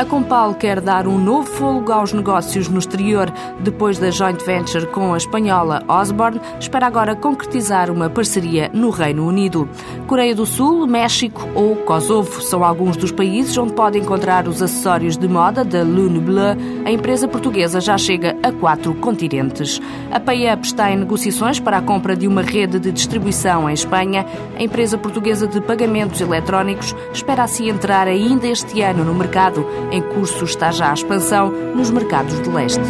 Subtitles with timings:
[0.00, 3.30] A Compal quer dar um novo fôlego aos negócios no exterior.
[3.60, 9.26] Depois da joint venture com a espanhola Osborne, espera agora concretizar uma parceria no Reino
[9.26, 9.68] Unido.
[10.06, 15.18] Coreia do Sul, México ou Kosovo são alguns dos países onde pode encontrar os acessórios
[15.18, 16.56] de moda da Lune Bleu.
[16.86, 19.82] A empresa portuguesa já chega a quatro continentes.
[20.10, 24.24] A PayUp está em negociações para a compra de uma rede de distribuição em Espanha.
[24.58, 30.02] A empresa portuguesa de pagamentos eletrónicos espera assim entrar ainda este ano no mercado em
[30.02, 32.80] curso está já a expansão nos mercados de leste.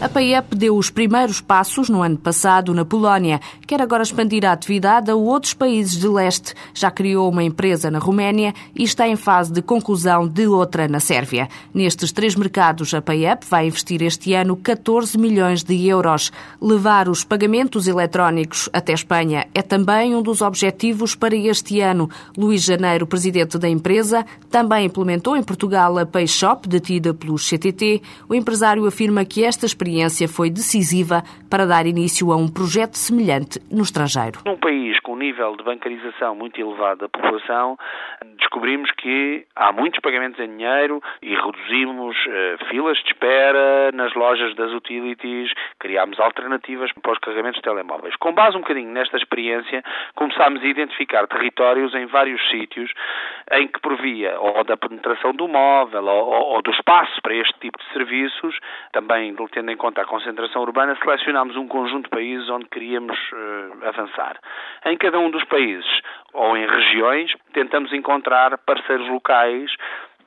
[0.00, 3.40] A PAEP deu os primeiros passos no ano passado na Polónia.
[3.66, 6.54] Quer agora expandir a atividade a outros países de leste.
[6.72, 11.00] Já criou uma empresa na Roménia e está em fase de conclusão de outra na
[11.00, 11.48] Sérvia.
[11.74, 16.30] Nestes três mercados, a PAEP vai investir este ano 14 milhões de euros.
[16.62, 22.08] Levar os pagamentos eletrónicos até Espanha é também um dos objetivos para este ano.
[22.36, 28.00] Luís Janeiro, presidente da empresa, também implementou em Portugal a PayShop, detida pelos CTT.
[28.28, 32.94] O empresário afirma que esta experiência experiência foi decisiva para dar início a um projeto
[32.94, 34.40] semelhante no estrangeiro.
[34.44, 37.78] Num país com um nível de bancarização muito elevado da população,
[38.36, 44.54] descobrimos que há muitos pagamentos em dinheiro e reduzimos uh, filas de espera nas lojas
[44.54, 48.14] das utilities, criámos alternativas para os carregamentos de telemóveis.
[48.16, 49.82] Com base um bocadinho nesta experiência,
[50.14, 52.92] começámos a identificar territórios em vários sítios
[53.52, 57.58] em que por via ou da penetração do móvel ou, ou do espaço para este
[57.60, 58.58] tipo de serviços,
[58.92, 63.88] também tendo em conta a concentração urbana, selecionámos um conjunto de países onde queríamos uh,
[63.88, 64.38] avançar.
[64.84, 66.00] Em cada um dos países,
[66.32, 69.70] ou em regiões, tentamos encontrar parceiros locais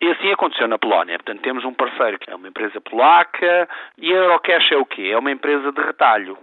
[0.01, 1.17] e assim aconteceu na Polónia.
[1.17, 5.09] Portanto, temos um parceiro que é uma empresa polaca e a Eurocash é o quê?
[5.11, 6.37] É uma empresa de retalho.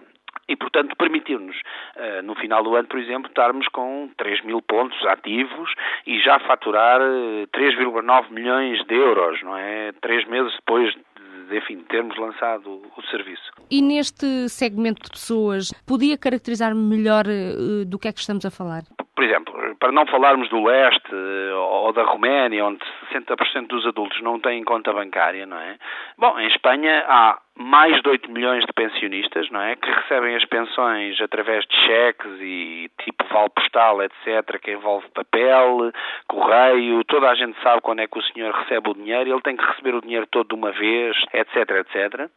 [0.48, 5.04] E, portanto, permitiu-nos, uh, no final do ano, por exemplo, estarmos com 3 mil pontos
[5.06, 5.70] ativos
[6.06, 9.92] e já faturar uh, 3,9 milhões de euros, não é?
[10.00, 13.52] Três meses depois de, enfim, termos lançado o serviço.
[13.70, 18.50] E neste segmento de pessoas, podia caracterizar melhor uh, do que é que estamos a
[18.50, 18.82] falar?
[19.18, 21.12] Por exemplo, para não falarmos do leste
[21.52, 22.78] ou da Roménia, onde
[23.12, 25.76] 60% dos adultos não têm conta bancária, não é?
[26.16, 29.74] Bom, em Espanha há mais de 8 milhões de pensionistas, não é?
[29.74, 35.90] Que recebem as pensões através de cheques e tipo vale postal, etc., que envolve papel,
[36.28, 39.56] correio, toda a gente sabe quando é que o senhor recebe o dinheiro, ele tem
[39.56, 42.30] que receber o dinheiro todo de uma vez, etc., etc.,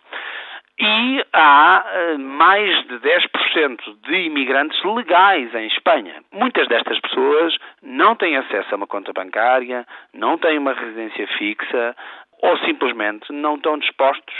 [0.84, 6.24] e há uh, mais de 10% de imigrantes legais em Espanha.
[6.34, 11.96] Muitas destas pessoas não têm acesso a uma conta bancária, não têm uma residência fixa
[12.42, 14.34] ou simplesmente não estão dispostos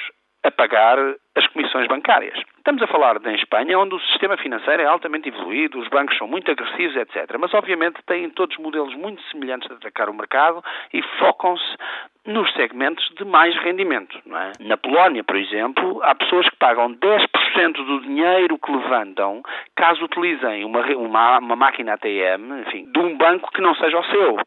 [0.44, 0.98] a pagar
[1.36, 2.38] as comissões bancárias.
[2.58, 6.28] Estamos a falar de Espanha, onde o sistema financeiro é altamente evoluído, os bancos são
[6.28, 7.38] muito agressivos, etc.
[7.40, 10.64] Mas, obviamente, têm todos modelos muito semelhantes de atacar o mercado
[10.94, 11.78] e focam-se
[12.26, 14.18] nos segmentos de mais rendimento.
[14.18, 14.64] É?
[14.64, 19.42] Na Polónia, por exemplo, há pessoas que pagam 10% do dinheiro que levantam
[19.76, 24.06] caso utilizem uma, uma, uma máquina ATM, enfim, de um banco que não seja o
[24.06, 24.38] seu.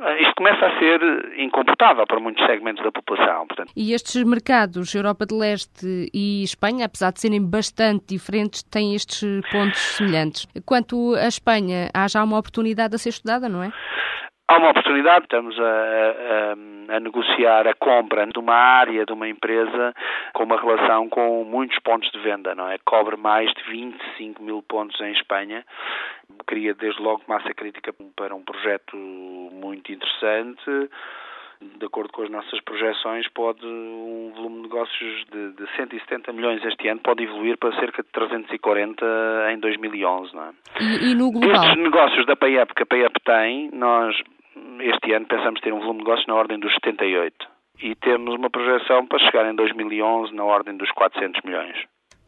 [0.00, 1.00] Eh, isto começa a ser
[1.38, 3.46] incomportável para muitos segmentos da população.
[3.46, 3.72] Portanto.
[3.76, 9.40] E estes mercados, Europa de Leste e Espanha, apesar de serem bastante diferentes, têm estes
[9.50, 10.46] pontos semelhantes.
[10.64, 13.72] Quanto à Espanha, há já uma oportunidade a ser estudada, não é?
[14.50, 19.28] Há uma oportunidade, estamos a, a, a, negociar a compra de uma área de uma
[19.28, 19.94] empresa
[20.32, 22.78] com uma relação com muitos pontos de venda, não é?
[22.78, 25.66] Cobre mais de 25 mil pontos em Espanha.
[26.46, 30.88] Cria desde logo massa crítica para um projeto muito interessante.
[31.60, 36.64] De acordo com as nossas projeções, pode um volume de negócios de, de 170 milhões
[36.64, 39.04] este ano pode evoluir para cerca de 340
[39.52, 40.50] em 2011, não é?
[40.80, 41.64] E, e no global?
[41.64, 44.16] Estes negócios da PayUp que a PayUp tem, nós
[44.80, 47.34] este ano pensamos ter um volume de negócios na ordem dos 78
[47.82, 51.76] e temos uma projeção para chegar em 2011 na ordem dos 400 milhões.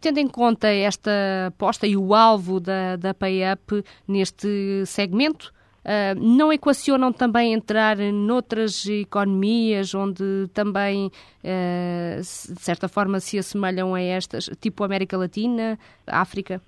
[0.00, 1.10] Tendo em conta esta
[1.48, 8.86] aposta e o alvo da, da PayUp neste segmento, Uh, não equacionam também entrar noutras
[8.86, 16.60] economias onde também, uh, de certa forma, se assemelham a estas, tipo América Latina, África?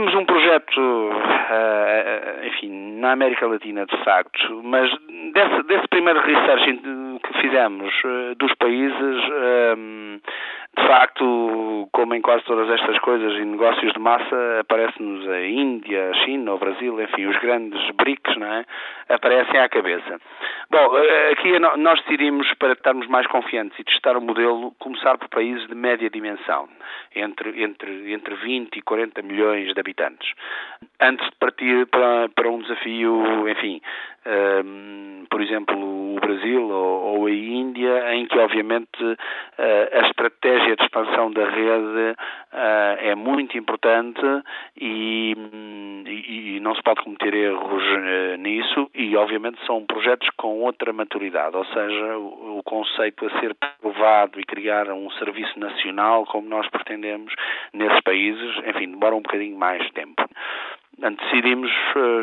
[0.00, 2.70] Temos um projeto, uh, enfim,
[3.00, 4.90] na América Latina, de facto, mas
[5.34, 6.80] desse, desse primeiro research
[7.22, 7.92] que fizemos
[8.38, 9.22] dos países,
[10.76, 16.10] de facto, como em quase todas estas coisas e negócios de massa, aparece-nos a Índia,
[16.10, 18.64] a China, o Brasil, enfim, os grandes BRICS, não é?
[19.08, 20.20] Aparecem à cabeça.
[20.70, 25.28] Bom, eh, aqui nós decidimos, para estarmos mais confiantes e testar o modelo, começar por
[25.28, 26.68] países de média dimensão,
[27.16, 30.32] entre, entre, entre 20 e 40 milhões de habitantes,
[31.00, 33.80] antes de partir para, para um desafio, enfim,
[35.30, 35.76] por exemplo,
[36.16, 39.16] o Brasil ou, a Índia, em que obviamente uh,
[39.92, 42.16] a estratégia de expansão da rede
[42.52, 44.20] uh, é muito importante
[44.76, 45.36] e,
[46.06, 51.56] e, não se pode cometer erros uh, nisso e obviamente são projetos com outra maturidade,
[51.56, 57.32] ou seja, o conceito a ser provado e criar um serviço nacional como nós pretendemos
[57.72, 60.22] nesses países, enfim, demora um bocadinho mais tempo.
[60.98, 61.70] Decidimos,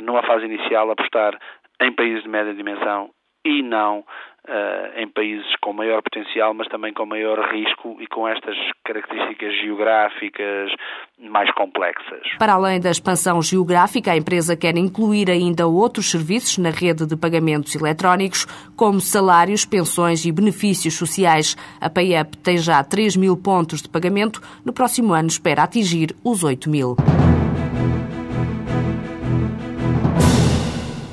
[0.03, 1.39] numa fase inicial, apostar
[1.81, 3.09] em países de média dimensão
[3.45, 8.27] e não uh, em países com maior potencial, mas também com maior risco e com
[8.27, 10.71] estas características geográficas
[11.19, 12.21] mais complexas.
[12.39, 17.15] Para além da expansão geográfica, a empresa quer incluir ainda outros serviços na rede de
[17.15, 18.45] pagamentos eletrónicos,
[18.75, 21.55] como salários, pensões e benefícios sociais.
[21.79, 24.41] A PayUp tem já 3 mil pontos de pagamento.
[24.65, 26.95] No próximo ano espera atingir os 8 mil.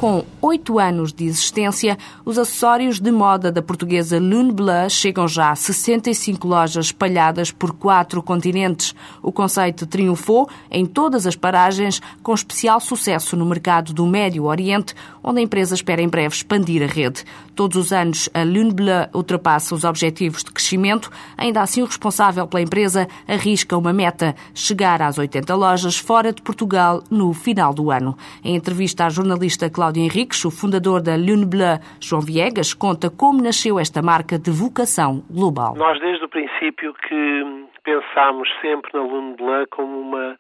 [0.04, 1.96] Com oito anos de existência,
[2.26, 4.54] os acessórios de moda da portuguesa Lune
[4.90, 8.94] chegam já a 65 lojas espalhadas por quatro continentes.
[9.22, 14.94] O conceito triunfou em todas as paragens, com especial sucesso no mercado do Médio Oriente,
[15.22, 17.24] onde a empresa espera em breve expandir a rede.
[17.54, 18.74] Todos os anos, a Lune
[19.14, 21.10] ultrapassa os objetivos de crescimento.
[21.34, 26.42] Ainda assim, o responsável pela empresa arrisca uma meta, chegar às 80 lojas fora de
[26.42, 28.18] Portugal no final do ano.
[28.42, 33.06] Em entrevista à jornalista Cláudia Cláudio Henriques, o fundador da Lune Bleu, João Viegas, conta
[33.08, 35.74] como nasceu esta marca de vocação global.
[35.76, 40.36] Nós, desde o princípio, que pensámos sempre na Lune Bleu como uma,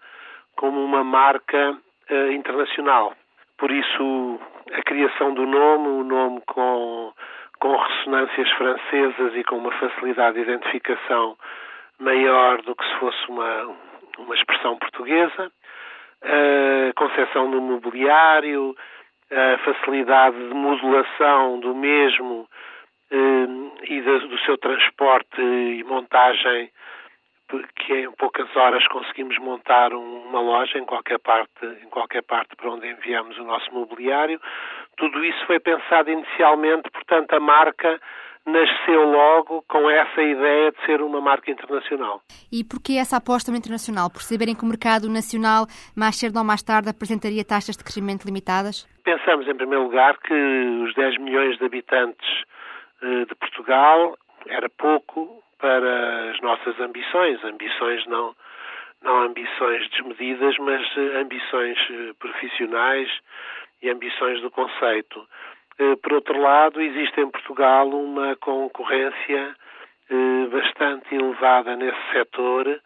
[0.56, 3.14] como uma marca uh, internacional.
[3.56, 4.40] Por isso,
[4.72, 7.12] a criação do nome, o nome com,
[7.60, 11.36] com ressonâncias francesas e com uma facilidade de identificação
[12.00, 13.76] maior do que se fosse uma,
[14.18, 15.52] uma expressão portuguesa,
[16.22, 18.74] a concepção do mobiliário,
[19.30, 22.48] a facilidade de modulação do mesmo
[23.10, 23.46] eh,
[23.88, 26.70] e do seu transporte e montagem,
[27.76, 32.70] que em poucas horas conseguimos montar uma loja em qualquer parte, em qualquer parte para
[32.70, 34.40] onde enviamos o nosso mobiliário.
[34.96, 38.00] Tudo isso foi pensado inicialmente, portanto, a marca
[38.46, 42.20] nasceu logo com essa ideia de ser uma marca internacional.
[42.52, 44.10] E por que essa aposta no internacional?
[44.10, 45.66] Por saberem que o mercado nacional,
[45.96, 48.86] mais cedo ou mais tarde, apresentaria taxas de crescimento limitadas?
[49.04, 52.26] Pensamos, em primeiro lugar, que os 10 milhões de habitantes
[53.02, 54.16] eh, de Portugal
[54.46, 57.44] era pouco para as nossas ambições.
[57.44, 58.34] Ambições não,
[59.02, 63.10] não ambições desmedidas, mas eh, ambições eh, profissionais
[63.82, 65.28] e ambições do conceito.
[66.02, 69.56] Por outro lado, existe em Portugal uma concorrência
[70.48, 72.80] bastante elevada nesse setor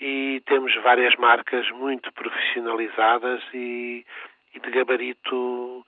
[0.00, 3.40] e temos várias marcas muito profissionalizadas
[4.54, 5.84] e, de gabarito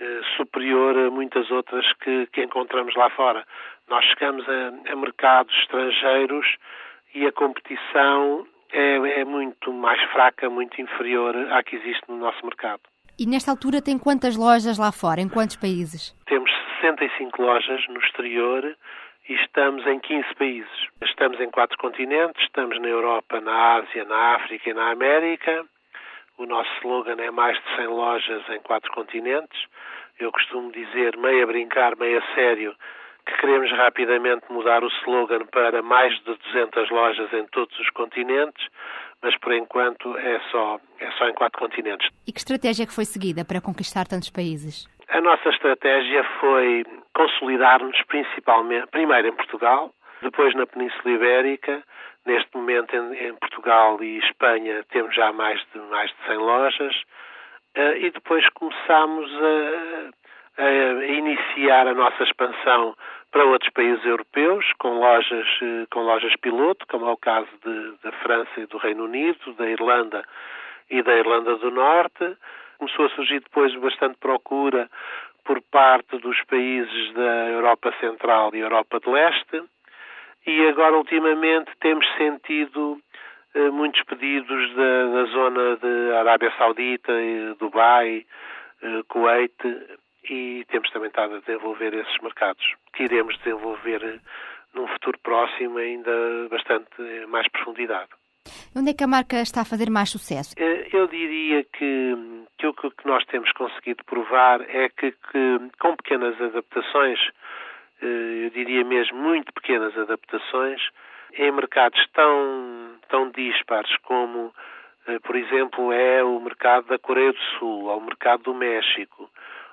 [0.00, 3.44] eh, superior a muitas outras que, que, encontramos lá fora.
[3.88, 6.46] Nós chegamos a, a mercados estrangeiros
[7.14, 12.44] e a competição é, é muito mais fraca, muito inferior à que existe no nosso
[12.44, 12.80] mercado.
[13.18, 15.20] E nesta altura tem quantas lojas lá fora?
[15.20, 16.16] Em quantos países?
[16.26, 18.74] Temos 65 lojas no exterior
[19.28, 20.88] e estamos em 15 países.
[21.02, 25.66] Estamos em quatro continentes, estamos na Europa, na Ásia, na África e na América.
[26.40, 29.60] O nosso slogan é mais de 100 lojas em quatro continentes.
[30.18, 32.74] Eu costumo dizer, meio a brincar, meio a sério,
[33.26, 38.66] que queremos rapidamente mudar o slogan para mais de 200 lojas em todos os continentes,
[39.20, 42.08] mas por enquanto é só, é só em quatro continentes.
[42.26, 44.88] E que estratégia que foi seguida para conquistar tantos países?
[45.10, 49.92] A nossa estratégia foi consolidar-nos principalmente, primeiro em Portugal,
[50.22, 51.82] depois na Península Ibérica.
[52.26, 56.96] Neste momento em, em Portugal e Espanha temos já mais de, mais de 100 lojas.
[57.76, 59.30] Uh, e depois começámos
[60.58, 62.96] a, a, iniciar a nossa expansão
[63.30, 67.92] para outros países europeus, com lojas, eh, com lojas piloto, como é o caso de,
[68.02, 70.24] da França e do Reino Unido, da Irlanda
[70.90, 72.36] e da Irlanda do Norte.
[72.78, 74.90] Começou a surgir depois bastante procura
[75.44, 79.62] por parte dos países da Europa Central e Europa de Leste.
[80.46, 83.00] E agora, ultimamente, temos sentido
[83.54, 87.12] eh, muitos pedidos da, da, zona de Arábia Saudita,
[87.58, 88.24] Dubai,
[88.82, 89.54] eh, Kuwait,
[90.28, 94.18] e temos também estado a desenvolver esses mercados, que iremos desenvolver eh,
[94.74, 96.10] num futuro próximo ainda
[96.50, 98.10] bastante eh, mais profundidade.
[98.74, 100.54] Onde é que a marca está a fazer mais sucesso?
[100.56, 105.96] Eh, eu diria que que o que nós temos conseguido provar é que, que com
[105.96, 107.18] pequenas adaptações,
[108.02, 110.80] eu diria mesmo muito pequenas adaptações,
[111.34, 114.52] em mercados tão, tão dispares como,
[115.06, 119.30] eh, por exemplo, é o mercado da Coreia do Sul, ou o mercado do México,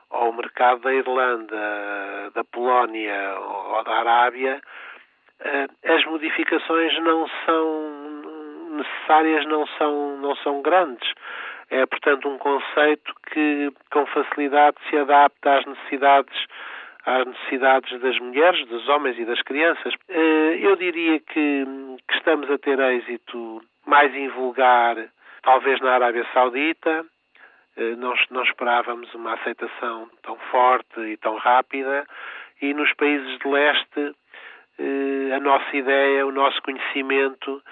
[0.10, 4.62] ou o mercado da Irlanda, da Polónia ou da Arábia,
[5.40, 8.18] eh, as modificações não são
[8.72, 11.12] necessárias, não são, não são grandes.
[11.70, 16.46] É, portanto, um conceito que com facilidade se adapta às necessidades
[17.08, 19.94] às necessidades das mulheres, dos homens e das crianças.
[20.10, 21.66] Eh, eu diria que,
[22.06, 24.98] que estamos a ter êxito mais invulgar,
[25.42, 27.06] talvez na Arábia Saudita.
[27.78, 32.06] Eh, não, não esperávamos uma aceitação tão forte e tão rápida.
[32.62, 34.14] E nos países de leste,
[34.78, 37.64] eh, a nossa ideia, o nosso conhecimento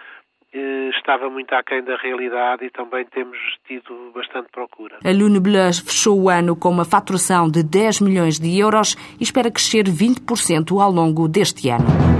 [0.98, 4.98] estava muito aquém da realidade e também temos tido bastante procura.
[5.04, 9.24] A Lune Blues fechou o ano com uma faturação de 10 milhões de euros e
[9.24, 12.15] espera crescer 20% ao longo deste ano.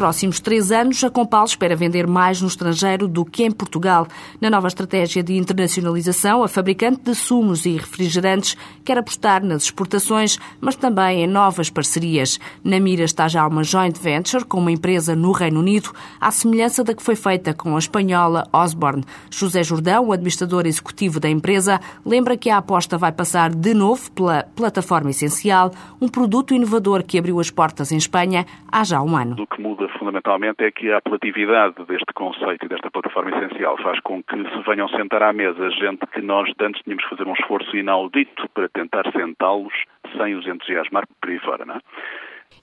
[0.00, 4.06] Próximos três anos, a Compal espera vender mais no estrangeiro do que em Portugal.
[4.40, 10.38] Na nova estratégia de internacionalização, a fabricante de sumos e refrigerantes quer apostar nas exportações,
[10.58, 12.40] mas também em novas parcerias.
[12.64, 16.82] Na mira está já uma joint venture com uma empresa no Reino Unido, à semelhança
[16.82, 19.04] da que foi feita com a espanhola Osborne.
[19.30, 24.10] José Jordão, o administrador executivo da empresa, lembra que a aposta vai passar de novo
[24.12, 29.14] pela plataforma essencial, um produto inovador que abriu as portas em Espanha há já um
[29.14, 34.22] ano muda fundamentalmente é que a apelatividade deste conceito e desta plataforma essencial faz com
[34.22, 37.76] que se venham sentar à mesa gente que nós antes tínhamos que fazer um esforço
[37.76, 39.72] inaudito para tentar sentá-los
[40.16, 41.80] sem os entusiasmar por aí fora, não é?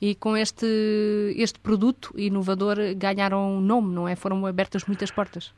[0.01, 0.65] E com este,
[1.36, 4.15] este produto inovador ganharam nome, não é?
[4.15, 5.53] Foram abertas muitas portas.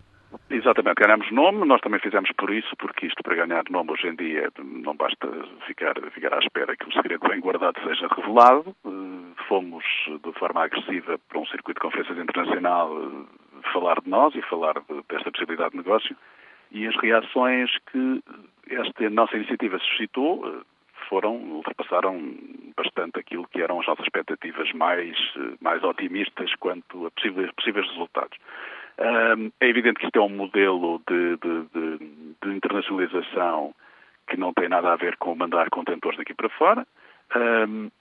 [0.50, 4.16] Exatamente, ganhamos nome, nós também fizemos por isso, porque isto para ganhar nome hoje em
[4.16, 5.28] dia não basta
[5.66, 8.76] ficar, ficar à espera que o segredo bem guardado seja revelado.
[8.86, 9.84] Eh, fomos
[10.24, 14.76] de forma agressiva para um circuito de conferências internacional eh, falar de nós e falar
[15.08, 16.16] desta possibilidade de negócio
[16.72, 18.24] e as reações que
[18.70, 20.62] esta nossa iniciativa suscitou eh,
[21.10, 22.36] foram, ultrapassaram
[22.78, 25.18] bastante aquilo que eram as nossas expectativas mais,
[25.60, 28.38] mais otimistas quanto a possíveis, possíveis resultados
[29.60, 31.98] é evidente que isto é um modelo de, de, de,
[32.44, 33.74] de, internacionalização
[34.28, 36.86] que não tem nada a ver com mandar contentores daqui para fora.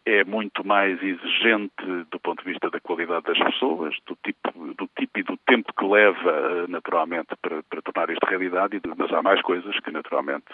[0.04, 4.88] é muito mais exigente do ponto de vista da qualidade das pessoas, do tipo, do
[4.98, 9.22] tipo e do tempo que leva, eh, naturalmente, para, para tornar isto realidade, mas há
[9.22, 10.52] mais coisas que, naturalmente,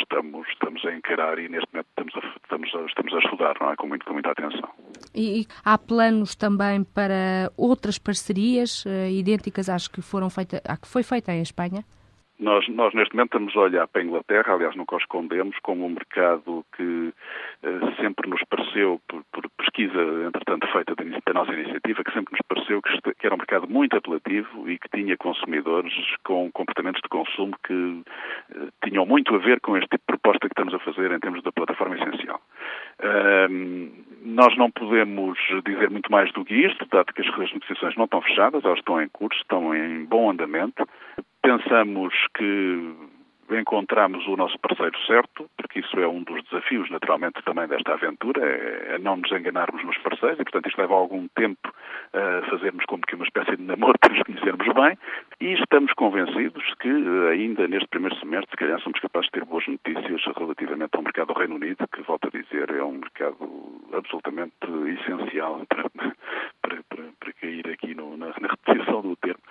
[0.00, 3.70] estamos, estamos a encarar e neste momento estamos a, estamos a, estamos a estudar não
[3.70, 3.76] é?
[3.76, 4.70] com, muito, com muita atenção.
[5.14, 10.88] E, há planos também para outras parcerias uh, idênticas às que foram feitas, à que
[10.88, 11.84] foi feita em Espanha?
[12.42, 15.86] Nós, nós, neste momento, estamos a olhar para a Inglaterra, aliás, nunca o escondemos, como
[15.86, 17.14] um mercado que
[17.62, 22.32] eh, sempre nos pareceu, por, por, pesquisa, entretanto, feita da, da, nossa iniciativa, que sempre
[22.32, 25.94] nos pareceu que, que, era um mercado muito apelativo e que tinha consumidores
[26.24, 28.02] com comportamentos de consumo que
[28.56, 31.20] eh, tinham muito a ver com este tipo de proposta que estamos a fazer em
[31.20, 32.40] termos da plataforma essencial.
[34.24, 38.20] nós não podemos dizer muito mais do que isto, dado que as negociações não estão
[38.20, 40.84] fechadas, elas estão em curso, estão em bom andamento
[41.42, 42.94] pensamos que
[43.58, 48.40] encontramos o nosso parceiro certo, porque isso é um dos desafios, naturalmente, também desta aventura,
[48.44, 51.72] é, é não nos enganarmos nos parceiros, e, portanto, isto leva algum tempo
[52.12, 54.98] a fazermos como que uma espécie de namoro para nos conhecermos bem,
[55.40, 56.88] e estamos convencidos que
[57.30, 61.28] ainda neste primeiro semestre, se calhar, somos capazes de ter boas notícias relativamente ao mercado
[61.28, 63.36] do Reino Unido, que, volto a dizer, é um mercado
[63.92, 64.54] absolutamente
[65.00, 69.42] essencial para, para, para, para cair aqui no, na, na repetição do termo.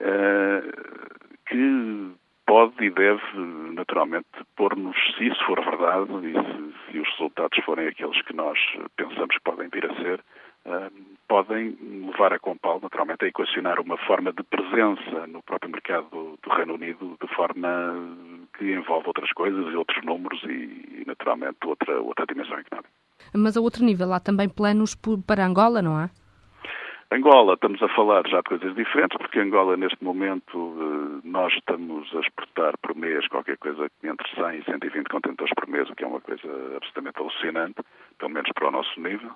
[0.00, 2.12] Uh, que
[2.46, 3.22] pode e deve,
[3.74, 4.26] naturalmente,
[4.56, 8.58] pôr-nos, se isso for verdade e se, se, os resultados forem aqueles que nós
[8.96, 10.20] pensamos que podem vir a ser,
[10.64, 10.90] uh,
[11.28, 11.76] podem
[12.06, 16.54] levar a Compal, naturalmente, a equacionar uma forma de presença no próprio mercado do, do
[16.54, 17.68] Reino Unido de forma
[18.56, 22.90] que envolve outras coisas e outros números e, naturalmente, outra, outra dimensão económica.
[23.34, 26.08] Mas a outro nível, há também planos para Angola, não há?
[27.10, 32.14] Angola, estamos a falar já de coisas diferentes, porque Angola, neste momento, eh, nós estamos
[32.14, 36.04] a exportar por mês qualquer coisa entre 100 e 120 contentores por mês, o que
[36.04, 36.46] é uma coisa
[36.76, 37.76] absolutamente alucinante,
[38.18, 39.30] pelo menos para o nosso nível.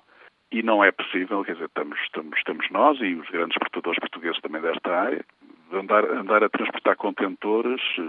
[0.51, 4.39] E não é possível, quer dizer, estamos, estamos, estamos nós e os grandes exportadores portugueses
[4.41, 5.25] também desta área,
[5.71, 8.03] andar, andar a transportar contentores eh,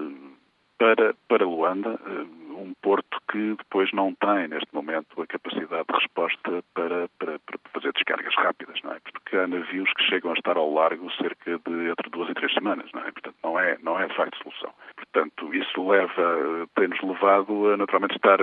[0.76, 5.94] para, para Luanda, eh, um porto que depois não tem, neste momento, a capacidade de
[5.94, 9.00] resposta para, para, para fazer descargas rápidas, não é?
[9.00, 12.52] Porque há navios que chegam a estar ao largo cerca de entre duas e três
[12.54, 13.12] semanas, não é?
[13.12, 14.72] Portanto, não é, não é de facto solução.
[14.96, 18.38] Portanto, isso leva, tem-nos levado a naturalmente estar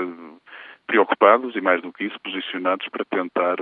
[0.87, 3.57] preocupados e, mais do que isso, posicionados para tentar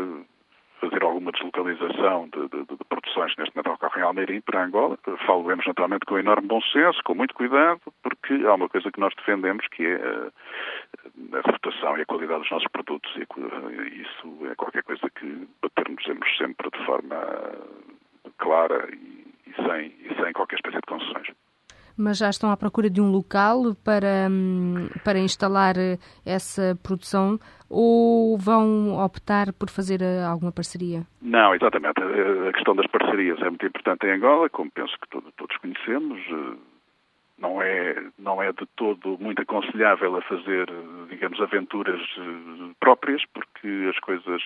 [0.79, 4.97] fazer alguma deslocalização de, de, de produções neste Natal ocorre em Almeirim para Angola.
[5.25, 9.13] Falamos naturalmente com enorme bom senso, com muito cuidado, porque há uma coisa que nós
[9.15, 14.55] defendemos que é a, a reputação e a qualidade dos nossos produtos e isso é
[14.55, 16.03] qualquer coisa que batermos
[16.37, 17.17] sempre de forma
[18.37, 21.27] clara e, e, sem, e sem qualquer espécie de concessões
[21.99, 25.75] mas já estão à procura de um local para, hum, para instalar
[26.25, 27.37] essa produção
[27.69, 31.03] ou vão optar por fazer eh, alguma parceria?
[31.21, 32.01] Não, exatamente.
[32.01, 36.19] A questão das parcerias é muito importante em Angola, como penso que todos conhecemos.
[37.39, 40.67] Não é, não é de todo muito aconselhável a fazer,
[41.09, 44.43] digamos, aventuras eh, próprias, porque as coisas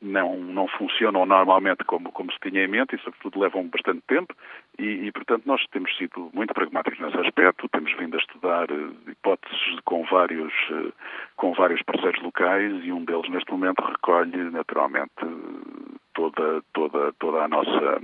[0.00, 4.34] não, não funcionam normalmente como, como se tinha em mente e, sobretudo, levam bastante tempo.
[4.78, 9.10] E, e, portanto, nós temos sido muito pragmáticos nesse aspecto, temos vindo a estudar eh,
[9.10, 10.92] hipóteses com vários, eh,
[11.36, 15.10] com vários parceiros locais e um deles, neste momento, recolhe, naturalmente,
[16.14, 18.00] toda, toda, toda a nossa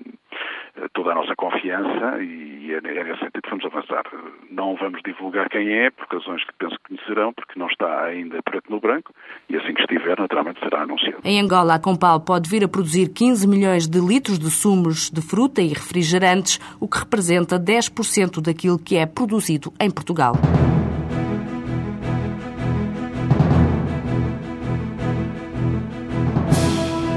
[0.93, 4.05] toda a nossa confiança e é, é nesse sentido que vamos avançar.
[4.51, 8.43] Não vamos divulgar quem é, por razões que penso que conhecerão, porque não está ainda
[8.43, 9.13] preto no branco,
[9.49, 11.19] e assim que estiver, naturalmente será anunciado.
[11.25, 15.21] Em Angola, a Compal pode vir a produzir 15 milhões de litros de sumos de
[15.21, 20.35] fruta e refrigerantes, o que representa 10% daquilo que é produzido em Portugal.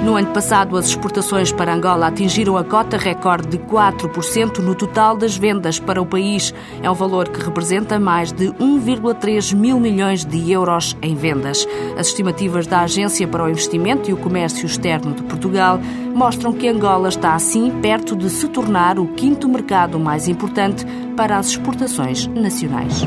[0.06, 5.18] No ano passado, as exportações para Angola atingiram a cota recorde de 4% no total
[5.18, 6.54] das vendas para o país.
[6.84, 11.68] É um valor que representa mais de 1,3 mil milhões de euros em vendas.
[11.98, 15.80] As estimativas da Agência para o Investimento e o Comércio Externo de Portugal
[16.14, 20.86] mostram que Angola está assim perto de se tornar o quinto mercado mais importante
[21.18, 23.04] para as exportações nacionais.